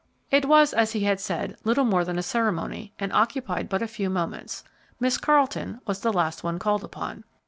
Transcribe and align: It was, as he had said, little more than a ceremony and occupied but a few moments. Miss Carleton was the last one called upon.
It 0.31 0.45
was, 0.45 0.73
as 0.73 0.93
he 0.93 1.01
had 1.01 1.19
said, 1.19 1.57
little 1.63 1.85
more 1.85 2.03
than 2.03 2.17
a 2.17 2.23
ceremony 2.23 2.91
and 2.97 3.13
occupied 3.13 3.69
but 3.69 3.83
a 3.83 3.87
few 3.87 4.09
moments. 4.09 4.63
Miss 4.99 5.19
Carleton 5.19 5.79
was 5.85 5.99
the 5.99 6.11
last 6.11 6.43
one 6.43 6.57
called 6.57 6.83
upon. 6.83 7.23